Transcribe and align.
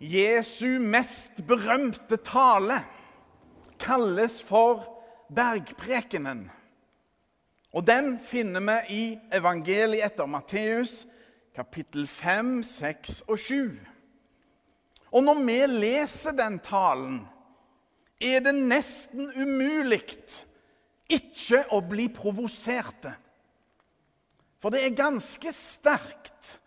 Jesu 0.00 0.78
mest 0.80 1.42
berømte 1.46 2.16
tale 2.24 2.80
kalles 3.80 4.40
for 4.42 4.86
bergprekenen. 5.28 6.46
Og 7.72 7.86
Den 7.86 8.18
finner 8.18 8.60
vi 8.60 8.94
i 8.96 9.18
evangeliet 9.32 10.04
etter 10.08 10.26
Matteus, 10.26 11.06
kapittel 11.54 12.06
5, 12.06 12.62
6 12.62 13.20
og 13.28 13.38
7. 13.38 13.78
Og 15.12 15.24
når 15.24 15.42
vi 15.44 15.58
leser 15.66 16.32
den 16.32 16.58
talen, 16.64 17.20
er 18.20 18.40
det 18.44 18.54
nesten 18.54 19.30
umulig 19.36 20.02
ikke 21.10 21.64
å 21.74 21.80
bli 21.82 22.08
provoserte. 22.14 23.12
For 24.60 24.72
det 24.72 24.84
er 24.84 24.96
ganske 24.96 25.52
sterkt, 25.56 26.58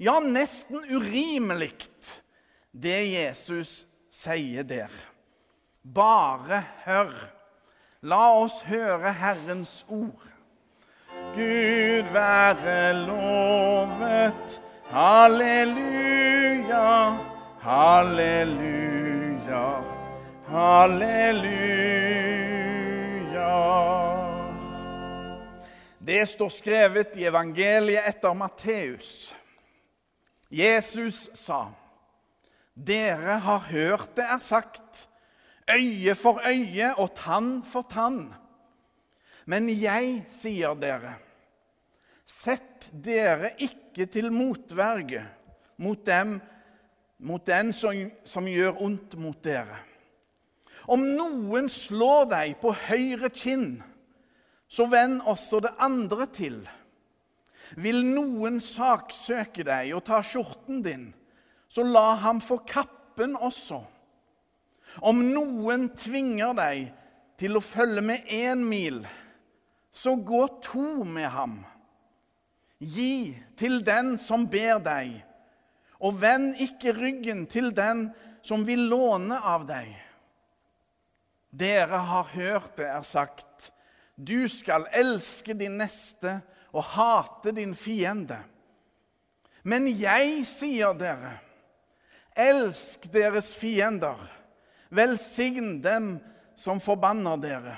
ja, 0.00 0.16
nesten 0.24 0.82
urimelig, 0.88 1.74
det 2.72 3.12
Jesus 3.12 3.86
sier 4.10 4.62
der. 4.62 4.90
Bare 5.82 6.64
hør. 6.84 7.12
La 8.02 8.32
oss 8.34 8.62
høre 8.66 9.12
Herrens 9.12 9.84
ord. 9.88 10.28
Gud 11.34 12.12
være 12.12 13.06
lovet. 13.06 14.60
Halleluja, 14.92 17.18
halleluja, 17.62 19.66
halleluja. 20.48 21.62
Det 25.98 26.28
står 26.28 26.48
skrevet 26.48 27.16
i 27.16 27.24
evangeliet 27.24 28.04
etter 28.08 28.34
Matteus. 28.36 29.34
Jesus 30.50 31.30
sa, 31.40 31.70
'Dere 32.76 33.38
har 33.38 33.58
hørt 33.70 34.16
det 34.16 34.24
er 34.24 34.38
sagt:" 34.38 35.08
øye 35.70 36.14
for 36.14 36.40
øye 36.46 36.94
og 36.98 37.14
tann 37.14 37.62
for 37.64 37.86
tann. 37.90 38.34
Men 39.46 39.68
jeg 39.68 40.24
sier 40.30 40.74
dere, 40.78 41.16
sett 42.26 42.90
dere 42.92 43.52
ikke 43.58 44.06
til 44.06 44.30
motverge 44.32 45.24
mot 45.82 46.06
dem, 46.06 46.40
mot 47.18 47.46
den 47.46 47.72
som, 47.72 47.96
som 48.24 48.46
gjør 48.46 48.82
ondt 48.82 49.16
mot 49.18 49.38
dere. 49.44 49.80
Om 50.90 51.02
noen 51.16 51.68
slår 51.70 52.28
deg 52.30 52.54
på 52.62 52.72
høyre 52.88 53.30
kinn, 53.30 53.82
så 54.66 54.88
vend 54.90 55.20
også 55.28 55.60
det 55.62 55.74
andre 55.82 56.26
til. 56.34 56.62
Vil 57.78 58.02
noen 58.04 58.58
saksøke 58.62 59.64
deg 59.66 59.92
og 59.96 60.04
ta 60.06 60.22
skjorten 60.26 60.82
din, 60.84 61.10
så 61.72 61.82
la 61.88 62.14
ham 62.20 62.40
få 62.44 62.58
kappen 62.68 63.32
også. 63.40 63.78
Om 65.00 65.22
noen 65.32 65.86
tvinger 65.96 66.52
deg 66.58 66.90
til 67.40 67.56
å 67.56 67.64
følge 67.64 68.02
med 68.04 68.28
én 68.28 68.60
mil, 68.68 68.98
så 69.88 70.12
gå 70.20 70.42
to 70.64 71.04
med 71.08 71.30
ham. 71.32 71.54
Gi 72.76 73.32
til 73.56 73.80
den 73.86 74.18
som 74.20 74.44
ber 74.52 74.82
deg, 74.84 75.14
og 76.02 76.18
vend 76.20 76.60
ikke 76.60 76.92
ryggen 76.96 77.46
til 77.48 77.70
den 77.72 78.10
som 78.44 78.66
vil 78.68 78.84
låne 78.90 79.38
av 79.40 79.64
deg. 79.68 79.94
Dere 81.52 82.02
har 82.10 82.28
hørt 82.34 82.76
det 82.76 82.88
er 82.90 83.06
sagt, 83.06 83.70
du 84.16 84.44
skal 84.52 84.84
elske 84.92 85.56
din 85.56 85.78
neste 85.80 86.42
og 86.72 86.84
hate 86.98 87.54
din 87.56 87.72
fiende. 87.76 88.42
Men 89.64 89.86
jeg 89.88 90.44
sier 90.50 90.92
dere, 90.98 91.38
elsk 92.38 93.08
deres 93.12 93.52
fiender. 93.56 94.18
Velsign 94.92 95.80
dem 95.84 96.16
som 96.58 96.80
forbanner 96.80 97.40
dere. 97.40 97.76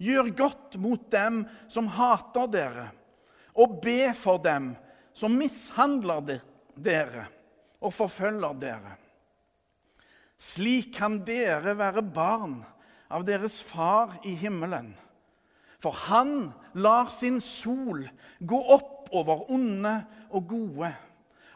Gjør 0.00 0.30
godt 0.36 0.78
mot 0.80 1.02
dem 1.12 1.42
som 1.68 1.90
hater 1.92 2.48
dere, 2.50 2.86
og 3.52 3.80
be 3.84 4.14
for 4.16 4.40
dem 4.42 4.72
som 5.12 5.36
mishandler 5.36 6.40
dere 6.74 7.26
og 7.80 7.92
forfølger 7.92 8.56
dere. 8.60 8.96
Slik 10.40 10.94
kan 10.96 11.18
dere 11.26 11.74
være 11.76 12.02
barn 12.02 12.62
av 13.12 13.26
deres 13.28 13.58
far 13.60 14.16
i 14.24 14.32
himmelen. 14.40 14.94
For 15.80 15.96
han 16.08 16.50
lar 16.76 17.10
sin 17.12 17.40
sol 17.44 18.06
gå 18.40 18.60
opp 18.72 19.10
over 19.16 19.46
onde 19.52 19.94
og 20.30 20.46
gode, 20.48 20.92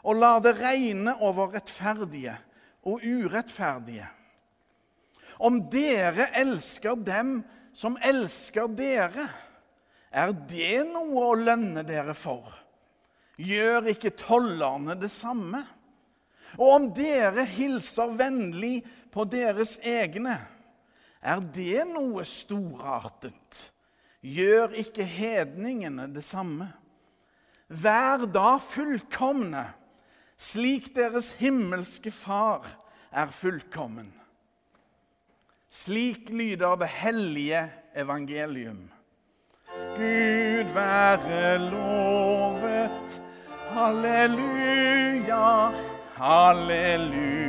og 0.05 0.21
lar 0.21 0.43
det 0.45 0.55
regne 0.61 1.17
over 1.25 1.55
rettferdige 1.57 2.37
og 2.85 3.01
urettferdige. 3.05 4.07
Om 5.41 5.65
dere 5.73 6.29
elsker 6.39 7.01
dem 7.01 7.39
som 7.75 7.97
elsker 8.05 8.69
dere, 8.77 9.27
er 10.15 10.31
det 10.47 10.85
noe 10.93 11.25
å 11.33 11.39
lønne 11.39 11.83
dere 11.87 12.15
for? 12.15 12.53
Gjør 13.41 13.91
ikke 13.91 14.15
tollerne 14.15 14.95
det 15.01 15.11
samme? 15.11 15.65
Og 16.55 16.69
om 16.69 16.91
dere 16.95 17.43
hilser 17.51 18.13
vennlig 18.15 18.85
på 19.11 19.25
deres 19.27 19.79
egne, 19.83 20.37
er 21.25 21.41
det 21.57 21.87
noe 21.89 22.23
storartet? 22.29 23.71
Gjør 24.25 24.77
ikke 24.85 25.05
hedningene 25.09 26.07
det 26.15 26.23
samme? 26.25 26.69
Vær 27.69 28.27
da 28.31 28.55
fullkomne, 28.63 29.65
slik 30.39 30.95
deres 30.97 31.33
himmelske 31.39 32.11
Far 32.11 32.67
er 33.13 33.27
fullkommen. 33.31 34.13
Slik 35.71 36.31
lyder 36.31 36.77
det 36.77 36.89
hellige 36.89 37.71
evangelium. 37.97 38.91
Gud 39.97 40.65
være 40.75 41.59
lovet. 41.71 43.21
Halleluja, 43.75 45.73
halleluja, 46.15 47.43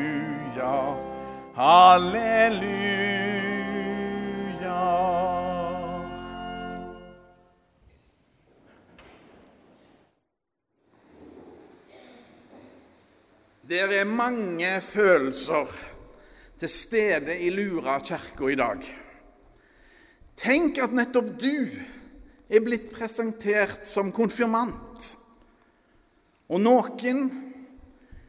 halleluja. 1.55 3.24
Det 13.65 13.79
er 13.81 14.05
mange 14.05 14.81
følelser 14.81 15.71
til 16.57 16.69
stede 16.69 17.39
i 17.39 17.49
Lura 17.49 17.97
kirke 17.99 18.51
i 18.53 18.57
dag. 18.59 18.85
Tenk 20.37 20.77
at 20.83 20.93
nettopp 20.93 21.31
du 21.41 21.65
er 22.45 22.61
blitt 22.61 22.91
presentert 22.93 23.87
som 23.89 24.13
konfirmant. 24.13 25.09
Og 26.45 26.61
noen, 26.61 27.25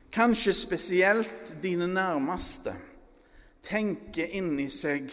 kanskje 0.08 0.56
spesielt 0.56 1.56
dine 1.60 1.84
nærmeste, 1.84 2.72
tenker 3.60 4.32
inni 4.40 4.70
seg 4.72 5.12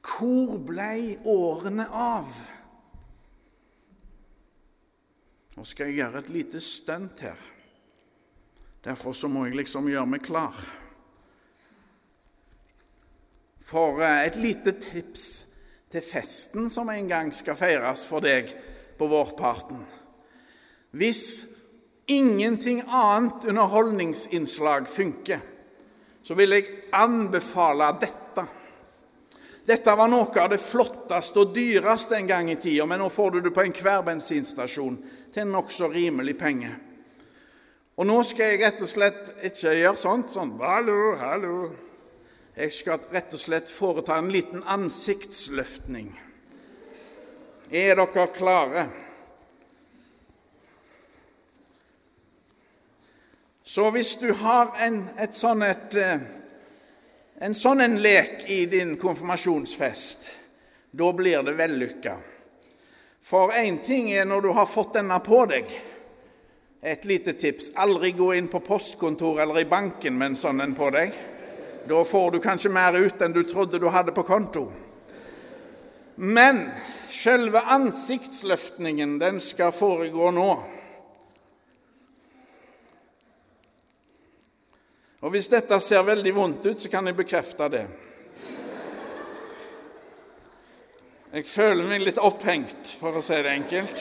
Hvor 0.00 0.60
blei 0.62 1.16
årene 1.26 1.90
av? 1.90 2.28
Nå 5.56 5.64
skal 5.66 5.90
jeg 5.90 6.04
gjøre 6.04 6.22
et 6.22 6.36
lite 6.38 6.62
stunt 6.62 7.26
her. 7.26 7.50
Derfor 8.84 9.12
så 9.12 9.28
må 9.28 9.44
jeg 9.46 9.58
liksom 9.60 9.88
gjøre 9.90 10.08
meg 10.08 10.24
klar. 10.24 10.56
For 13.70 14.00
et 14.02 14.38
lite 14.40 14.72
tips 14.80 15.26
til 15.90 16.04
festen 16.04 16.70
som 16.72 16.88
en 16.90 17.08
gang 17.10 17.30
skal 17.34 17.58
feires 17.58 18.06
for 18.08 18.24
deg 18.24 18.50
på 18.98 19.08
vårparten. 19.10 19.82
Hvis 20.90 21.24
ingenting 22.10 22.82
annet 22.88 23.44
underholdningsinnslag 23.52 24.88
funker, 24.90 25.40
så 26.22 26.34
vil 26.34 26.56
jeg 26.56 26.72
anbefale 26.96 27.92
dette. 28.00 28.46
Dette 29.66 29.94
var 29.94 30.10
noe 30.10 30.42
av 30.42 30.50
det 30.50 30.58
flotteste 30.58 31.44
og 31.44 31.54
dyreste 31.54 32.16
en 32.18 32.28
gang 32.28 32.50
i 32.50 32.58
tida, 32.58 32.86
men 32.88 32.98
nå 33.04 33.10
får 33.12 33.36
du 33.36 33.42
det 33.44 33.54
på 33.54 33.62
enhver 33.62 34.02
bensinstasjon 34.08 34.96
til 35.30 35.44
en 35.44 35.52
nokså 35.54 35.92
rimelig 35.92 36.34
penge. 36.40 36.72
Og 38.00 38.06
nå 38.08 38.22
skal 38.24 38.54
jeg 38.54 38.62
rett 38.62 38.78
og 38.80 38.88
slett 38.88 39.26
ikke 39.44 39.74
gjøre 39.76 40.00
sånt 40.00 40.30
sånn 40.32 40.54
Hallo, 40.56 41.18
hallo. 41.20 41.56
Jeg 42.56 42.72
skal 42.72 43.02
rett 43.12 43.34
og 43.36 43.42
slett 43.42 43.68
foreta 43.68 44.16
en 44.16 44.30
liten 44.32 44.62
ansiktsløftning. 44.64 46.08
Er 47.68 48.00
dere 48.00 48.24
klare? 48.32 48.86
Så 53.68 53.84
hvis 53.92 54.14
du 54.22 54.32
har 54.46 54.72
en, 54.80 55.02
sånn 55.36 55.60
et, 55.68 56.00
en 57.36 57.54
sånn 57.54 57.84
en 57.84 58.00
lek 58.00 58.48
i 58.48 58.62
din 58.72 58.96
konfirmasjonsfest, 58.96 60.32
da 60.96 61.12
blir 61.12 61.44
det 61.44 61.58
vellykka. 61.60 62.16
For 63.20 63.52
én 63.60 63.82
ting 63.84 64.08
er 64.16 64.24
når 64.24 64.48
du 64.48 64.52
har 64.56 64.72
fått 64.72 64.96
denne 64.96 65.20
på 65.20 65.44
deg. 65.52 65.68
Et 66.80 67.04
lite 67.04 67.32
tips 67.36 67.70
aldri 67.76 68.12
gå 68.16 68.30
inn 68.34 68.48
på 68.48 68.62
postkontoret 68.64 69.42
eller 69.42 69.60
i 69.60 69.68
banken 69.68 70.16
med 70.16 70.32
en 70.32 70.38
sånn 70.40 70.62
en 70.64 70.72
på 70.76 70.88
deg. 70.94 71.12
Da 71.88 72.04
får 72.04 72.30
du 72.30 72.38
kanskje 72.40 72.72
mer 72.72 72.96
ut 72.96 73.20
enn 73.20 73.34
du 73.36 73.42
trodde 73.44 73.80
du 73.80 73.88
hadde 73.92 74.14
på 74.16 74.24
konto. 74.24 74.70
Men 76.16 76.66
selve 77.12 77.60
ansiktsløftningen, 77.60 79.18
den 79.20 79.40
skal 79.40 79.72
foregå 79.76 80.30
nå. 80.36 80.50
Og 85.20 85.34
Hvis 85.34 85.50
dette 85.52 85.76
ser 85.84 86.04
veldig 86.04 86.32
vondt 86.32 86.64
ut, 86.64 86.80
så 86.80 86.88
kan 86.88 87.06
jeg 87.06 87.16
bekrefte 87.16 87.68
det. 87.68 87.84
Jeg 91.30 91.44
føler 91.46 91.86
meg 91.86 92.02
litt 92.02 92.18
opphengt, 92.18 92.96
for 92.98 93.20
å 93.20 93.22
si 93.22 93.36
det 93.36 93.52
enkelt. 93.52 94.00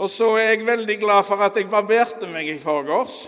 Og 0.00 0.08
så 0.08 0.30
er 0.40 0.54
jeg 0.54 0.64
veldig 0.64 0.96
glad 1.02 1.26
for 1.28 1.42
at 1.44 1.58
jeg 1.60 1.68
barberte 1.68 2.28
meg 2.30 2.48
i 2.48 2.56
forgårs. 2.60 3.26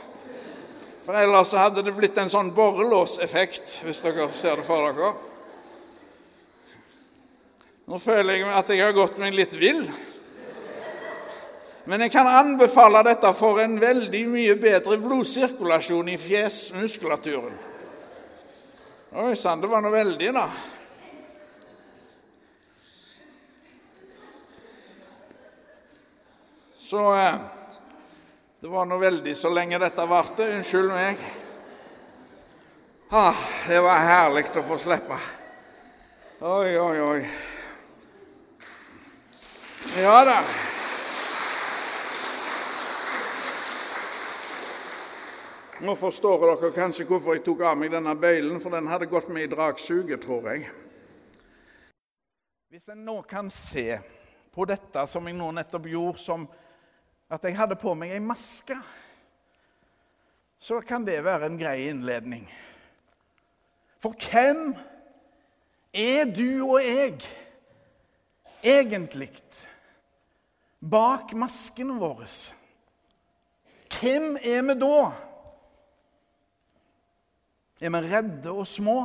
For 1.04 1.18
ellers 1.18 1.52
hadde 1.58 1.82
det 1.84 1.92
blitt 1.92 2.16
en 2.16 2.30
sånn 2.32 2.52
borrelåseffekt, 2.56 3.82
hvis 3.84 4.00
dere 4.00 4.30
ser 4.32 4.62
det 4.62 4.64
for 4.64 4.86
dere. 4.88 5.10
Nå 7.90 7.98
føler 8.00 8.38
jeg 8.38 8.48
at 8.48 8.72
jeg 8.72 8.80
har 8.86 8.96
gått 8.96 9.18
meg 9.20 9.36
litt 9.36 9.52
vill. 9.58 9.84
Men 11.90 12.06
jeg 12.06 12.12
kan 12.14 12.30
anbefale 12.30 13.02
dette 13.04 13.32
for 13.34 13.58
en 13.60 13.74
veldig 13.82 14.22
mye 14.30 14.54
bedre 14.56 14.96
blodsirkulasjon 15.02 16.12
i 16.14 16.18
fjesmuskulaturen. 16.20 17.58
Oi 19.12 19.34
sann, 19.36 19.60
det 19.60 19.68
var 19.68 19.82
noe 19.84 19.92
veldig, 19.92 20.30
da. 20.32 20.46
Så 26.92 27.14
eh, 27.14 27.34
det 28.60 28.68
var 28.68 28.84
nå 28.84 28.98
veldig 29.00 29.32
så 29.36 29.48
lenge 29.48 29.78
dette 29.80 30.04
varte. 30.04 30.44
Unnskyld 30.58 30.90
meg. 30.92 31.22
Ah, 33.08 33.38
det 33.64 33.78
var 33.80 34.02
herlig 34.04 34.42
å 34.60 34.64
få 34.66 34.76
slippe. 34.76 35.16
Oi, 36.44 36.74
oi, 36.76 37.00
oi. 37.00 37.22
Ja 40.04 40.20
da. 40.28 40.36
Nå 45.80 45.96
forstår 45.96 46.44
dere 46.44 46.74
kanskje 46.76 47.08
hvorfor 47.08 47.40
jeg 47.40 47.46
tok 47.48 47.64
av 47.72 47.80
meg 47.80 47.96
denne 47.96 48.12
bøylen, 48.12 48.60
for 48.60 48.76
den 48.76 48.92
hadde 48.92 49.08
gått 49.08 49.32
med 49.32 49.48
i 49.48 49.54
dragsuget, 49.54 50.28
tror 50.28 50.52
jeg. 50.52 50.68
Hvis 52.68 52.92
en 52.92 53.00
nå 53.08 53.22
kan 53.24 53.48
se 53.48 53.96
på 54.52 54.68
dette 54.68 55.08
som 55.08 55.24
jeg 55.24 55.40
nå 55.40 55.56
nettopp 55.56 55.88
gjorde, 55.88 56.20
som 56.20 56.44
at 57.32 57.44
jeg 57.48 57.56
hadde 57.56 57.78
på 57.80 57.94
meg 57.96 58.12
ei 58.12 58.20
maske, 58.20 58.76
så 60.60 60.82
kan 60.84 61.06
det 61.06 61.22
være 61.24 61.48
en 61.48 61.58
grei 61.58 61.88
innledning. 61.88 62.44
For 64.02 64.12
hvem 64.12 64.74
er 65.94 66.28
du 66.28 66.66
og 66.66 66.82
jeg 66.84 67.22
egentlig 68.62 69.30
bak 70.82 71.32
maskene 71.38 71.96
våre? 72.02 72.28
Hvem 73.92 74.36
er 74.36 74.66
vi 74.68 74.76
da? 74.82 74.98
Er 77.82 77.94
vi 77.94 78.02
redde 78.12 78.52
og 78.52 78.66
små? 78.68 78.98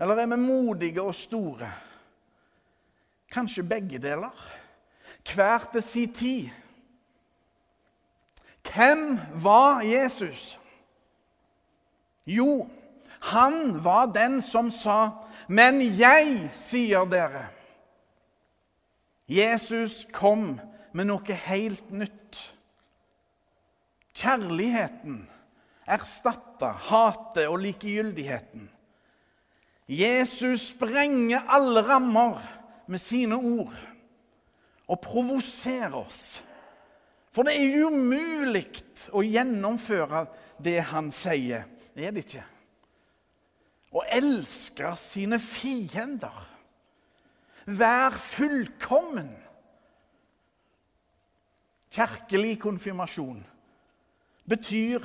Eller 0.00 0.22
er 0.22 0.32
vi 0.32 0.40
modige 0.40 1.02
og 1.02 1.14
store? 1.14 1.68
Kanskje 3.30 3.66
begge 3.68 4.00
deler. 4.02 4.48
Hver 5.34 5.68
til 5.72 5.82
sin 5.82 6.14
tid. 6.14 6.59
Hvem 8.74 9.18
var 9.34 9.80
Jesus? 9.80 10.58
Jo, 12.26 12.68
han 13.20 13.84
var 13.84 14.06
den 14.06 14.42
som 14.42 14.70
sa, 14.70 15.10
'Men 15.48 15.80
jeg 15.98 16.50
sier 16.54 17.04
dere' 17.04 17.48
Jesus 19.28 20.06
kom 20.12 20.60
med 20.92 21.04
noe 21.04 21.32
helt 21.32 21.90
nytt. 21.90 22.54
Kjærligheten 24.14 25.28
erstatta 25.86 26.72
hatet 26.88 27.46
og 27.48 27.60
likegyldigheten. 27.62 28.68
Jesus 29.90 30.68
sprenger 30.74 31.46
alle 31.50 31.82
rammer 31.86 32.42
med 32.86 32.98
sine 32.98 33.38
ord 33.38 33.74
og 34.90 35.00
provoserer 35.00 35.94
oss. 35.94 36.44
For 37.30 37.46
det 37.46 37.54
er 37.56 37.84
umulig 37.86 38.66
å 39.14 39.22
gjennomføre 39.22 40.24
det 40.62 40.80
han 40.90 41.12
sier, 41.14 41.68
er 41.94 42.14
det 42.14 42.24
ikke? 42.24 42.46
Å 43.90 44.02
elske 44.14 44.90
sine 44.98 45.38
fiender. 45.42 46.46
Vær 47.66 48.16
fullkommen. 48.18 49.30
Kirkelig 51.90 52.54
konfirmasjon 52.62 53.42
betyr 54.50 55.04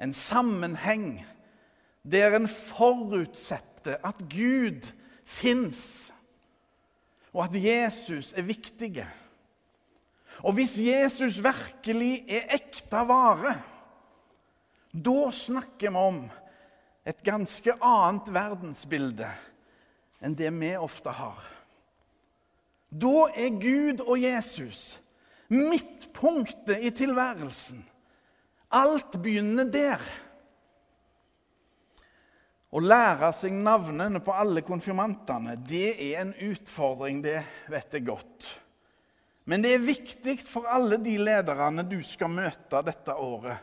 en 0.00 0.12
sammenheng 0.16 1.20
der 2.02 2.36
en 2.36 2.48
forutsetter 2.48 4.00
at 4.04 4.24
Gud 4.32 4.88
fins, 5.24 6.12
og 7.32 7.44
at 7.46 7.56
Jesus 7.56 8.32
er 8.36 8.48
viktige. 8.48 9.06
Og 10.40 10.56
hvis 10.56 10.78
Jesus 10.80 11.36
virkelig 11.44 12.24
er 12.26 12.48
ekte 12.56 13.04
vare, 13.08 13.54
da 14.92 15.30
snakker 15.32 15.92
vi 15.92 16.00
om 16.08 16.22
et 17.08 17.22
ganske 17.24 17.74
annet 17.82 18.28
verdensbilde 18.32 19.28
enn 20.22 20.36
det 20.38 20.50
vi 20.54 20.72
ofte 20.78 21.12
har. 21.16 21.40
Da 22.92 23.30
er 23.32 23.56
Gud 23.56 24.02
og 24.04 24.20
Jesus 24.20 24.98
midtpunktet 25.52 26.84
i 26.84 26.90
tilværelsen. 26.96 27.82
Alt 28.72 29.16
begynner 29.22 29.68
der. 29.68 30.00
Å 32.72 32.80
lære 32.80 33.28
seg 33.36 33.52
navnene 33.52 34.22
på 34.24 34.32
alle 34.32 34.62
konfirmantene 34.64 35.58
det 35.60 35.90
er 35.92 36.22
en 36.22 36.32
utfordring, 36.48 37.20
det 37.24 37.42
vet 37.68 37.98
jeg 37.98 38.06
godt. 38.06 38.52
Men 39.44 39.64
det 39.64 39.74
er 39.74 39.84
viktig 39.84 40.36
for 40.46 40.68
alle 40.70 41.00
de 41.02 41.16
lederne 41.18 41.84
du 41.88 41.98
skal 42.06 42.30
møte 42.30 42.82
dette 42.86 43.14
året, 43.18 43.58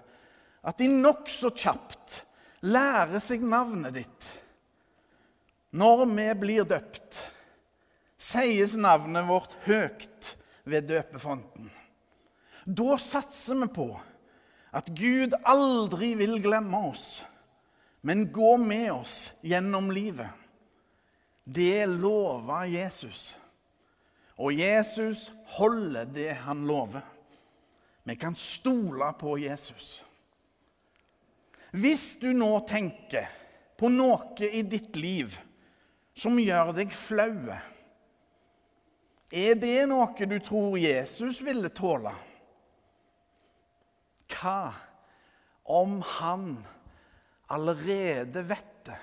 at 0.59 0.79
de 0.81 0.89
nokså 0.91 1.53
kjapt 1.55 2.21
lærer 2.67 3.21
seg 3.23 3.45
navnet 3.47 3.95
ditt. 3.95 4.29
Når 5.71 6.05
vi 6.09 6.27
blir 6.41 6.67
døpt, 6.67 7.23
sies 8.19 8.75
navnet 8.75 9.27
vårt 9.29 9.55
høyt 9.67 10.33
ved 10.67 10.89
døpefonten. 10.89 11.69
Da 12.65 12.97
satser 13.01 13.61
vi 13.61 13.69
på 13.73 13.89
at 14.75 14.91
Gud 14.93 15.33
aldri 15.47 16.11
vil 16.19 16.37
glemme 16.43 16.83
oss, 16.91 17.23
men 18.05 18.27
gå 18.33 18.57
med 18.61 18.91
oss 18.93 19.33
gjennom 19.41 19.89
livet. 19.93 20.29
Det 21.49 21.87
lover 21.89 22.67
Jesus. 22.69 23.33
Og 24.39 24.55
Jesus 24.55 25.27
holder 25.57 26.07
det 26.07 26.31
han 26.45 26.63
lover. 26.67 27.03
Vi 28.03 28.15
kan 28.15 28.35
stole 28.35 29.11
på 29.19 29.35
Jesus. 29.37 29.99
Hvis 31.71 32.15
du 32.21 32.31
nå 32.33 32.53
tenker 32.67 33.27
på 33.77 33.91
noe 33.91 34.47
i 34.47 34.63
ditt 34.65 34.95
liv 34.97 35.35
som 36.17 36.39
gjør 36.39 36.71
deg 36.79 36.95
flau, 36.95 37.51
er 39.29 39.59
det 39.61 39.83
noe 39.91 40.25
du 40.31 40.39
tror 40.41 40.79
Jesus 40.81 41.43
ville 41.45 41.69
tåle? 41.69 42.15
Hva 44.29 44.71
om 45.69 45.99
han 46.17 46.49
allerede 47.53 48.41
vet 48.49 48.73
det? 48.87 48.97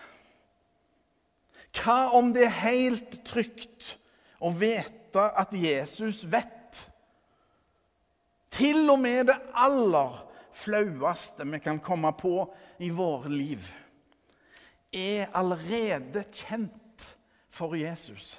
Hva 1.77 1.99
om 2.17 2.33
det 2.35 2.49
er 2.49 2.63
helt 2.65 3.21
trygt 3.29 3.95
å 4.43 4.51
vite 4.51 5.06
at 5.23 5.53
Jesus 5.53 6.25
vet. 6.31 6.91
Til 8.51 8.91
og 8.91 8.99
med 8.99 9.29
det 9.29 9.37
aller 9.55 10.23
flaueste 10.57 11.45
vi 11.47 11.61
kan 11.61 11.81
komme 11.85 12.13
på 12.17 12.47
i 12.79 12.89
våre 12.91 13.29
liv, 13.33 13.61
er 14.93 15.29
allerede 15.37 16.25
kjent 16.33 17.17
for 17.51 17.75
Jesus. 17.77 18.37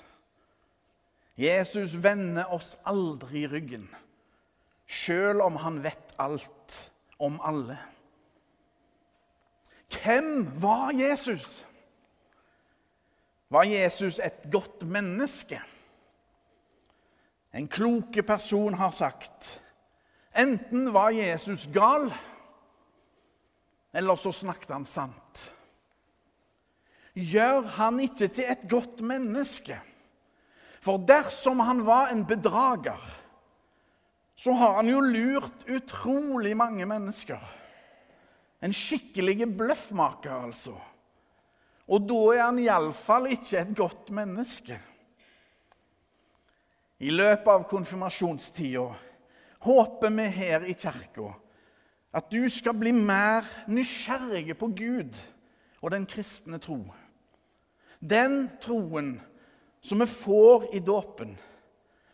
Jesus 1.38 1.94
vender 2.02 2.50
oss 2.54 2.74
aldri 2.86 3.44
i 3.44 3.50
ryggen, 3.52 3.86
sjøl 4.90 5.44
om 5.46 5.60
han 5.62 5.84
vet 5.84 6.16
alt 6.18 6.80
om 7.22 7.38
alle. 7.46 7.78
Hvem 9.94 10.48
var 10.62 10.92
Jesus? 10.98 11.62
Var 13.50 13.64
Jesus 13.64 14.20
et 14.20 14.50
godt 14.52 14.88
menneske? 14.88 15.62
En 17.52 17.68
kloke 17.68 18.24
person 18.24 18.74
har 18.74 18.92
sagt 18.92 19.62
enten 20.38 20.92
var 20.94 21.10
Jesus 21.16 21.66
gal, 21.74 22.12
eller 23.94 24.16
så 24.16 24.32
snakket 24.32 24.70
han 24.76 24.86
sant. 24.86 25.40
Gjør 27.18 27.66
han 27.80 27.98
ikke 28.04 28.28
til 28.30 28.46
et 28.46 28.68
godt 28.70 29.02
menneske? 29.02 29.80
For 30.86 31.02
dersom 31.02 31.64
han 31.66 31.82
var 31.88 32.12
en 32.14 32.22
bedrager, 32.30 33.02
så 34.38 34.54
har 34.54 34.76
han 34.78 34.92
jo 34.92 35.00
lurt 35.02 35.66
utrolig 35.66 36.54
mange 36.58 36.86
mennesker. 36.86 37.42
En 38.62 38.74
skikkelig 38.74 39.50
bløffmaker, 39.58 40.46
altså. 40.46 40.76
Og 41.90 42.06
da 42.06 42.22
er 42.36 42.44
han 42.44 42.62
iallfall 42.62 43.32
ikke 43.34 43.58
et 43.64 43.74
godt 43.78 44.14
menneske. 44.14 44.78
I 47.00 47.12
løpet 47.14 47.48
av 47.48 47.68
konfirmasjonstida 47.70 48.88
håper 49.68 50.16
vi 50.18 50.30
her 50.34 50.66
i 50.66 50.74
kirka 50.74 51.34
at 52.18 52.32
du 52.32 52.48
skal 52.50 52.74
bli 52.78 52.92
mer 52.96 53.46
nysgjerrig 53.70 54.56
på 54.58 54.72
Gud 54.74 55.18
og 55.84 55.92
den 55.94 56.08
kristne 56.10 56.58
tro. 56.58 56.80
Den 58.02 58.48
troen 58.62 59.18
som 59.82 60.02
vi 60.02 60.08
får 60.10 60.70
i 60.74 60.82
dåpen, 60.82 61.36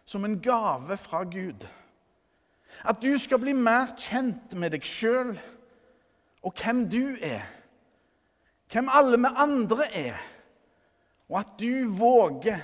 som 0.05 0.25
en 0.25 0.39
gave 0.43 0.97
fra 0.99 1.23
Gud. 1.23 1.63
At 2.83 2.99
du 3.01 3.13
skal 3.17 3.39
bli 3.39 3.53
mer 3.55 3.93
kjent 3.95 4.55
med 4.59 4.73
deg 4.75 4.83
sjøl 4.83 5.37
og 6.43 6.59
hvem 6.59 6.83
du 6.91 7.15
er. 7.23 7.45
Hvem 8.73 8.89
alle 8.91 9.19
vi 9.21 9.31
andre 9.45 9.87
er. 9.95 10.19
Og 11.29 11.39
at 11.39 11.53
du 11.61 11.87
våger 11.95 12.59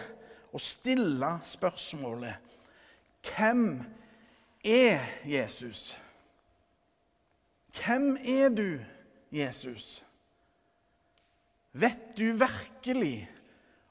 å 0.53 0.61
stille 0.61 1.31
spørsmålet 1.45 2.47
Hvem 3.19 3.83
er 4.63 5.03
Jesus? 5.27 5.97
Hvem 7.75 8.17
er 8.23 8.49
du, 8.49 8.79
Jesus? 9.31 10.03
Vet 11.71 12.17
du 12.17 12.31
virkelig 12.33 13.29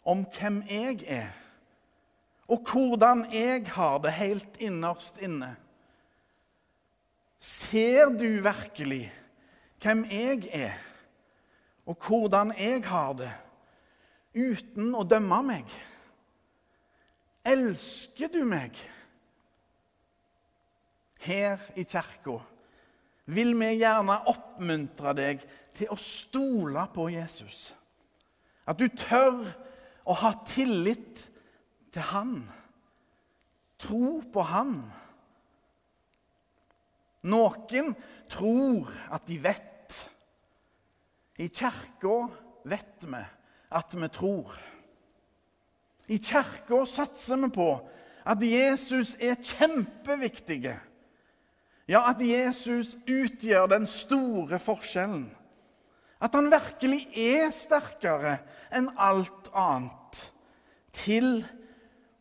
om 0.05 0.25
hvem 0.39 0.63
jeg 0.71 1.05
er, 1.07 1.31
og 2.49 2.65
hvordan 2.73 3.27
jeg 3.33 3.69
har 3.69 3.99
det 4.03 4.13
helt 4.17 4.57
innerst 4.61 5.21
inne? 5.23 5.53
Ser 7.39 8.09
du 8.09 8.41
virkelig 8.43 9.13
hvem 9.83 10.05
jeg 10.11 10.49
er, 10.53 10.75
og 11.87 11.97
hvordan 12.09 12.53
jeg 12.59 12.83
har 12.89 13.13
det, 13.21 13.31
uten 14.35 14.95
å 14.97 15.05
dømme 15.07 15.43
meg? 15.47 15.79
Elsker 17.47 18.33
du 18.33 18.43
meg? 18.49 18.77
Her 21.23 21.59
i 21.77 21.85
kirka 21.89 22.39
vil 23.29 23.53
vi 23.59 23.75
gjerne 23.83 24.21
oppmuntre 24.31 25.13
deg 25.17 25.43
til 25.77 25.91
å 25.93 25.99
stole 26.01 26.85
på 26.95 27.09
Jesus. 27.13 27.73
At 28.69 28.81
du 28.81 28.89
tør 28.89 29.43
å 30.09 30.17
ha 30.23 30.33
tillit 30.49 31.25
til 31.93 32.07
Han. 32.13 32.33
Tro 33.79 34.21
på 34.33 34.45
Han. 34.49 34.79
Noen 37.29 37.93
tror 38.31 38.93
at 39.13 39.27
de 39.29 39.39
vet. 39.43 39.99
I 41.39 41.49
kirka 41.49 42.17
vet 42.69 43.05
vi 43.07 43.23
at 43.79 43.95
vi 43.95 44.09
tror. 44.09 44.57
I 46.09 46.19
kirka 46.19 46.85
satser 46.89 47.41
vi 47.45 47.51
på 47.53 47.71
at 48.29 48.43
Jesus 48.45 49.15
er 49.21 49.37
kjempeviktig. 49.41 50.73
Ja, 51.89 52.03
at 52.11 52.21
Jesus 52.21 52.95
utgjør 53.09 53.69
den 53.73 53.87
store 53.89 54.59
forskjellen. 54.61 55.29
At 56.21 56.35
han 56.35 56.51
virkelig 56.51 57.07
er 57.15 57.53
sterkere 57.55 58.39
enn 58.75 58.91
alt 58.99 59.49
annet. 59.57 60.25
Til 60.93 61.45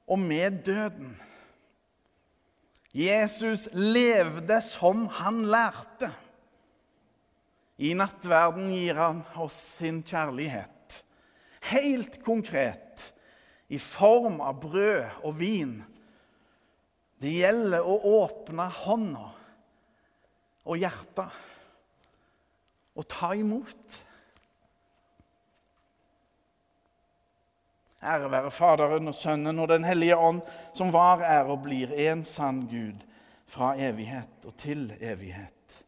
og 0.08 0.20
med 0.22 0.62
døden. 0.68 1.16
Jesus 2.94 3.68
levde 3.74 4.62
som 4.64 5.08
han 5.20 5.44
lærte. 5.50 6.12
I 7.78 7.92
nattverden 7.98 8.72
gir 8.74 8.98
han 8.98 9.20
oss 9.38 9.58
sin 9.78 10.00
kjærlighet. 10.06 11.04
Helt 11.74 12.22
konkret 12.26 13.12
i 13.68 13.80
form 13.80 14.40
av 14.42 14.60
brød 14.62 15.24
og 15.28 15.38
vin. 15.40 15.78
Det 17.22 17.34
gjelder 17.40 17.86
å 17.86 17.98
åpne 18.22 18.68
hånda 18.84 19.28
og 20.68 20.82
hjertet 20.82 21.44
og 22.98 23.08
ta 23.10 23.32
imot. 23.38 24.04
Ære 28.08 28.30
være 28.32 28.54
Faderen 28.54 29.10
og 29.10 29.16
Sønnen 29.18 29.60
og 29.60 29.72
Den 29.72 29.86
hellige 29.88 30.18
ånd, 30.18 30.44
som 30.78 30.94
var, 30.94 31.24
er 31.26 31.50
og 31.50 31.64
blir 31.66 31.94
en 32.08 32.24
sann 32.26 32.68
Gud 32.70 33.02
fra 33.50 33.74
evighet 33.80 34.46
og 34.46 34.54
til 34.60 34.92
evighet. 35.00 35.82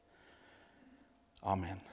Amen. 1.43 1.79